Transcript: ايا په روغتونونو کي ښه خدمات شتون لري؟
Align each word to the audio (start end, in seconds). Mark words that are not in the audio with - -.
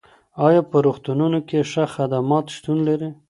ايا 0.45 0.61
په 0.69 0.77
روغتونونو 0.85 1.39
کي 1.47 1.57
ښه 1.71 1.83
خدمات 1.95 2.45
شتون 2.55 2.77
لري؟ 2.87 3.09